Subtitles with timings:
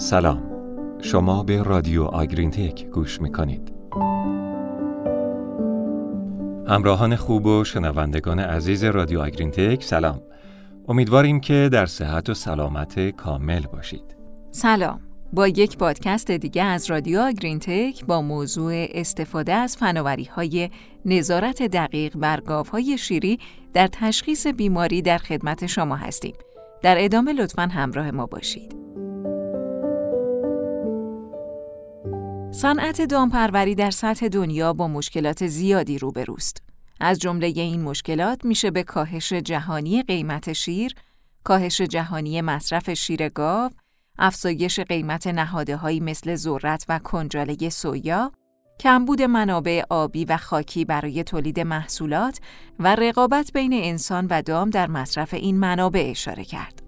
[0.00, 0.42] سلام.
[1.02, 3.72] شما به رادیو آگرین تک گوش می‌کنید.
[6.68, 10.22] همراهان خوب و شنوندگان عزیز رادیو آگرین تک سلام.
[10.88, 14.16] امیدواریم که در صحت و سلامت کامل باشید.
[14.50, 15.00] سلام.
[15.32, 20.70] با یک پادکست دیگه از رادیو آگرین تک با موضوع استفاده از فناوری های
[21.04, 22.40] نظارت دقیق بر
[22.72, 23.38] های شیری
[23.72, 26.34] در تشخیص بیماری در خدمت شما هستیم.
[26.82, 28.79] در ادامه لطفا همراه ما باشید.
[32.52, 36.62] صنعت دامپروری در سطح دنیا با مشکلات زیادی روبروست.
[37.00, 40.94] از جمله این مشکلات میشه به کاهش جهانی قیمت شیر،
[41.44, 43.70] کاهش جهانی مصرف شیر گاو،
[44.18, 48.32] افزایش قیمت نهاده مثل ذرت و کنجاله سویا،
[48.80, 52.40] کمبود منابع آبی و خاکی برای تولید محصولات
[52.78, 56.79] و رقابت بین انسان و دام در مصرف این منابع اشاره کرد.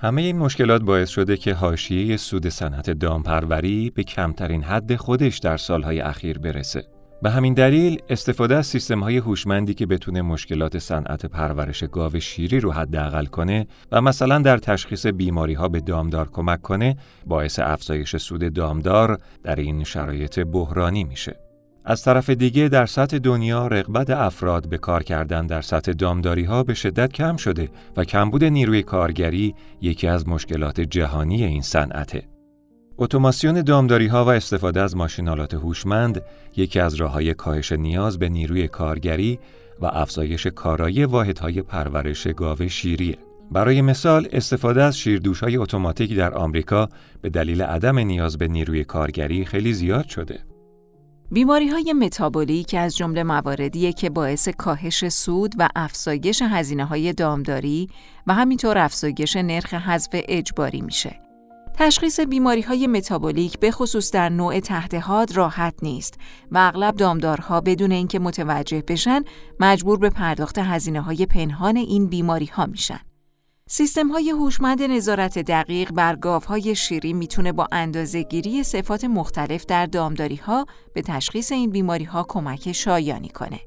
[0.00, 5.56] همه این مشکلات باعث شده که حاشیه سود صنعت دامپروری به کمترین حد خودش در
[5.56, 6.84] سالهای اخیر برسه.
[7.22, 12.60] به همین دلیل استفاده از سیستم های هوشمندی که بتونه مشکلات صنعت پرورش گاو شیری
[12.60, 18.16] رو حداقل کنه و مثلا در تشخیص بیماری ها به دامدار کمک کنه باعث افزایش
[18.16, 21.47] سود دامدار در این شرایط بحرانی میشه.
[21.90, 26.62] از طرف دیگه در سطح دنیا رغبت افراد به کار کردن در سطح دامداری ها
[26.62, 32.22] به شدت کم شده و کمبود نیروی کارگری یکی از مشکلات جهانی این صنعته.
[32.98, 36.22] اتوماسیون دامداری ها و استفاده از ماشینالات هوشمند
[36.56, 39.38] یکی از راه های کاهش نیاز به نیروی کارگری
[39.80, 43.18] و افزایش کارایی واحدهای پرورش گاو شیریه.
[43.52, 46.88] برای مثال استفاده از شیردوش های اتوماتیک در آمریکا
[47.22, 50.40] به دلیل عدم نیاز به نیروی کارگری خیلی زیاد شده.
[51.30, 57.88] بیماری های متابولیک از جمله مواردیه که باعث کاهش سود و افزایش هزینه های دامداری
[58.26, 61.20] و همینطور افزایش نرخ حذف اجباری میشه.
[61.74, 66.14] تشخیص بیماری های متابولیک به خصوص در نوع تحت راحت نیست
[66.52, 69.22] و اغلب دامدارها بدون اینکه متوجه بشن
[69.60, 73.00] مجبور به پرداخت هزینه های پنهان این بیماری ها میشن.
[73.70, 76.18] سیستم های هوشمند نظارت دقیق بر
[76.48, 82.26] های شیری می‌تونه با اندازهگیری صفات مختلف در دامداری ها به تشخیص این بیماری ها
[82.28, 83.60] کمک شایانی کنه.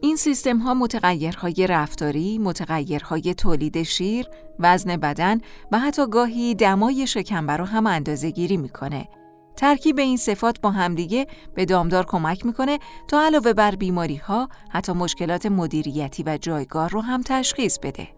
[0.00, 4.26] این سیستم ها متغیرهای رفتاری، متغیرهای تولید شیر،
[4.58, 5.40] وزن بدن
[5.72, 9.08] و حتی گاهی دمای شکمبر رو هم اندازه گیری می‌کنه.
[9.56, 12.78] ترکیب این صفات با همدیگه به دامدار کمک می‌کنه
[13.08, 18.08] تا علاوه بر بیماری ها حتی مشکلات مدیریتی و جایگاه رو هم تشخیص بده.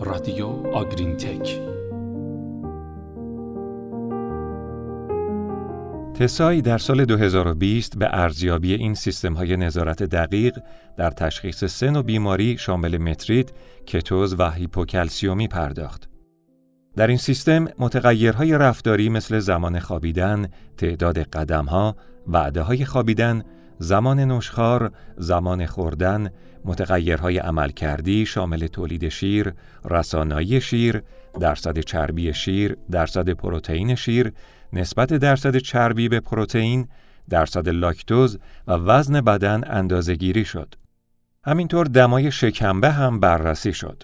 [0.00, 1.60] رادیو آگرین تک
[6.14, 10.58] تسای در سال 2020 به ارزیابی این سیستم های نظارت دقیق
[10.96, 13.50] در تشخیص سن و بیماری شامل متریت،
[13.86, 16.08] کتوز و هیپوکلسیومی پرداخت.
[16.96, 23.42] در این سیستم متغیرهای رفتاری مثل زمان خوابیدن، تعداد قدمها، وعده های خوابیدن،
[23.78, 26.30] زمان نشخار، زمان خوردن،
[26.64, 29.54] متغیرهای عملکردی شامل تولید شیر،
[29.90, 31.02] رسانایی شیر،
[31.40, 34.32] درصد چربی شیر، درصد پروتئین شیر،
[34.72, 36.88] نسبت درصد چربی به پروتئین،
[37.28, 40.74] درصد لاکتوز و وزن بدن اندازهگیری شد.
[41.44, 44.02] همینطور دمای شکمبه هم بررسی شد.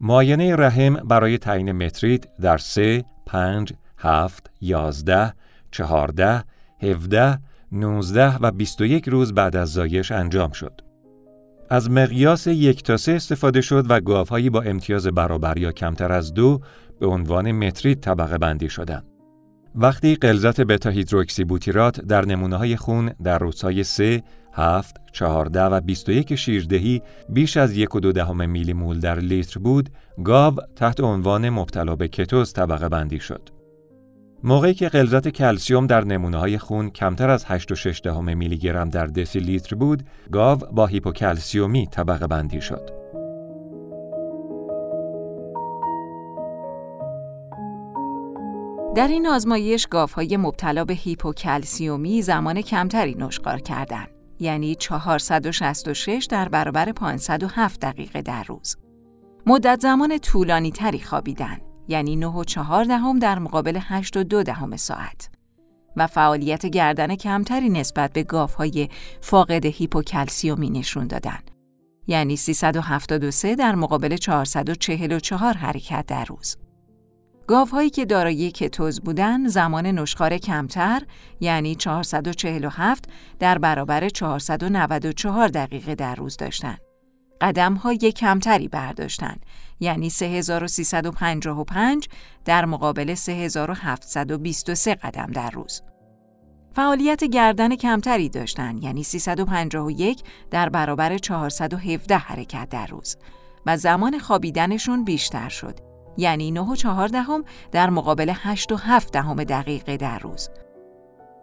[0.00, 5.34] معاینه رحم برای تعیین متریت در 3, 5, 7, 11,
[5.70, 6.44] 14,
[6.82, 7.38] 17,
[7.72, 10.80] 19 و 21 روز بعد از زایش انجام شد.
[11.68, 16.34] از مقیاس یک تا سه استفاده شد و گاوهایی با امتیاز برابر یا کمتر از
[16.34, 16.60] دو
[17.00, 19.06] به عنوان متریت طبقه بندی شدند.
[19.74, 24.22] وقتی غلظت بتا هیدروکسی بوتیرات در نمونه های خون در روزهای 3,
[24.52, 29.60] 7, 14 و 21 شیردهی بیش از یک و دو دهم میلی مول در لیتر
[29.60, 29.90] بود،
[30.24, 33.59] گاو تحت عنوان مبتلا به کتوز طبقه بندی شد.
[34.44, 39.40] موقعی که غلظت کلسیوم در نمونه های خون کمتر از 8.6 میلی گرم در دسی
[39.40, 40.02] لیتر بود،
[40.32, 42.90] گاو با هیپوکلسیومی طبقه بندی شد.
[48.96, 56.92] در این آزمایش گاوهای مبتلا به هیپوکلسیومی زمان کمتری نشخار کردند یعنی 466 در برابر
[56.92, 58.76] 507 دقیقه در روز.
[59.46, 61.58] مدت زمان طولانی تری خوابیدن
[61.90, 65.30] یعنی 9 و 4 دهم در مقابل 8 و 2 دهم ساعت
[65.96, 68.88] و فعالیت گردن کمتری نسبت به گاوهای
[69.20, 71.38] فاقد هیپوکلسیومی نشون دادن
[72.06, 76.56] یعنی 373 در مقابل 444 حرکت در روز.
[77.46, 81.02] گاوهایی که دارای کتوز بودن زمان نشخار کمتر
[81.40, 83.04] یعنی 447
[83.38, 86.89] در برابر 494 دقیقه در روز داشتند.
[87.40, 89.36] قدم های کمتری برداشتن
[89.80, 92.08] یعنی 3355
[92.44, 95.82] در مقابل 3723 قدم در روز.
[96.72, 103.16] فعالیت گردن کمتری داشتن یعنی 351 در برابر 417 حرکت در روز
[103.66, 105.78] و زمان خوابیدنشون بیشتر شد
[106.16, 110.50] یعنی 9 و 4 دهم در مقابل 8 و 7 دهم دقیقه در روز.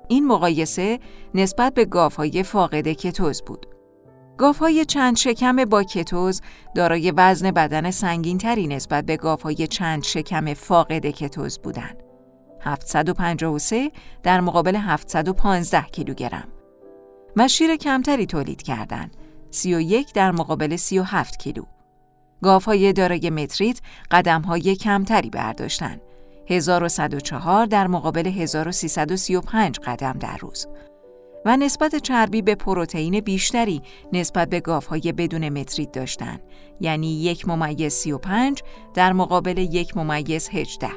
[0.10, 1.00] این مقایسه
[1.36, 3.77] نسبت به گاوهای فاقد کتوز بود.
[4.38, 6.42] گاوهای چند شکم با کتوز
[6.76, 12.04] دارای وزن بدن سنگین تری نسبت به گاوهای چند شکم فاقد کتوز بودند.
[12.62, 13.92] 753
[14.24, 16.48] در مقابل 715 کیلوگرم.
[17.36, 19.18] و شیر کمتری تولید کردند.
[19.52, 21.64] 31 در مقابل 37 کیلو.
[22.44, 23.80] گاوهای دارای متریت
[24.12, 26.02] قدمهای کمتری برداشتند.
[26.50, 30.68] 1104 در مقابل 1335 قدم در روز.
[31.48, 33.82] و نسبت چربی به پروتئین بیشتری
[34.14, 36.42] نسبت به گاوهای بدون متریت داشتند
[36.82, 38.64] یعنی یک ممیز 35
[38.94, 40.88] در مقابل یک ممیز 18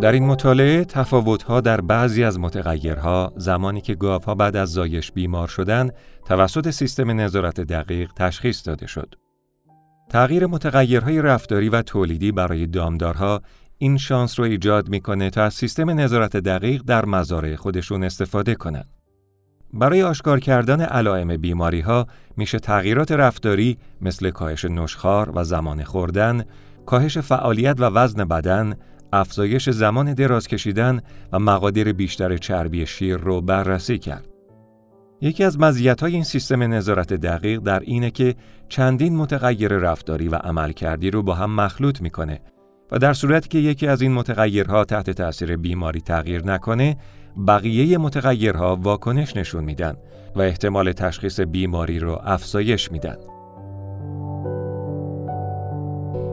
[0.00, 5.48] در این مطالعه تفاوت‌ها در بعضی از متغیرها زمانی که گاوها بعد از زایش بیمار
[5.48, 5.90] شدن
[6.24, 9.14] توسط سیستم نظارت دقیق تشخیص داده شد.
[10.10, 13.42] تغییر متغیرهای رفتاری و تولیدی برای دامدارها
[13.82, 18.88] این شانس رو ایجاد می‌کنه تا از سیستم نظارت دقیق در مزارع خودشون استفاده کنند.
[19.72, 22.06] برای آشکار کردن علائم بیماری ها
[22.36, 26.44] میشه تغییرات رفتاری مثل کاهش نشخار و زمان خوردن،
[26.86, 28.74] کاهش فعالیت و وزن بدن،
[29.12, 31.00] افزایش زمان دراز کشیدن
[31.32, 34.28] و مقادیر بیشتر چربی شیر رو بررسی کرد.
[35.20, 38.34] یکی از مزیت‌های این سیستم نظارت دقیق در اینه که
[38.68, 42.40] چندین متغیر رفتاری و عملکردی رو با هم مخلوط می‌کنه
[42.92, 46.96] و در صورتی که یکی از این متغیرها تحت تاثیر بیماری تغییر نکنه،
[47.46, 49.94] بقیه متغیرها واکنش نشون میدن
[50.36, 53.16] و احتمال تشخیص بیماری رو افزایش میدن.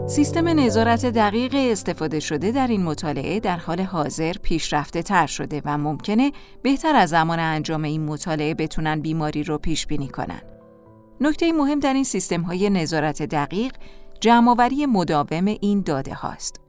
[0.08, 5.78] سیستم نظارت دقیق استفاده شده در این مطالعه در حال حاضر پیشرفته تر شده و
[5.78, 6.32] ممکنه
[6.64, 10.42] بهتر از زمان انجام این مطالعه بتونن بیماری رو پیش بینی کنن.
[11.22, 13.74] نکته مهم در این سیستم های نظارت دقیق
[14.20, 16.62] جمعآوری مداوم این داده هاست.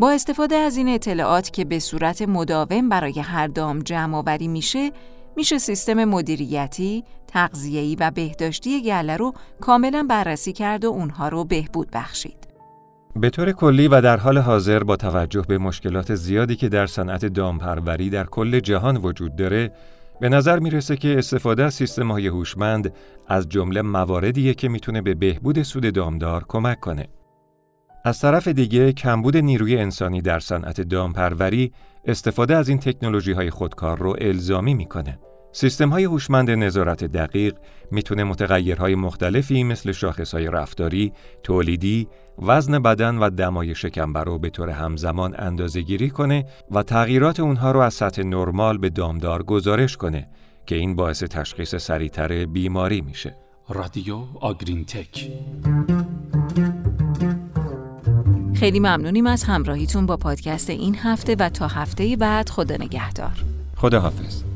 [0.00, 4.90] با استفاده از این اطلاعات که به صورت مداوم برای هر دام جمعآوری میشه،
[5.36, 11.90] میشه سیستم مدیریتی، تغذیه‌ای و بهداشتی گله رو کاملا بررسی کرد و اونها رو بهبود
[11.92, 12.48] بخشید.
[13.16, 17.26] به طور کلی و در حال حاضر با توجه به مشکلات زیادی که در صنعت
[17.26, 19.72] دامپروری در کل جهان وجود داره
[20.20, 22.94] به نظر می‌رسه که استفاده از سیستم های هوشمند
[23.28, 27.08] از جمله مواردیه که می‌تونه به بهبود سود دامدار کمک کنه.
[28.04, 31.72] از طرف دیگه کمبود نیروی انسانی در صنعت دامپروری
[32.04, 35.18] استفاده از این تکنولوژی های خودکار رو الزامی می‌کنه.
[35.56, 37.54] سیستم های هوشمند نظارت دقیق
[37.90, 41.12] می‌تونه متغیرهای مختلفی مثل شاخصهای رفتاری،
[41.42, 42.08] تولیدی،
[42.42, 47.72] وزن بدن و دمای شکمبر رو به طور همزمان اندازه گیری کنه و تغییرات اونها
[47.72, 50.28] رو از سطح نرمال به دامدار گزارش کنه
[50.66, 53.36] که این باعث تشخیص سریعتر بیماری میشه.
[53.68, 55.30] رادیو آگرین تک
[58.54, 63.44] خیلی ممنونیم از همراهیتون با پادکست این هفته و تا هفته بعد خدا نگهدار.
[63.76, 64.53] خدا حافظ.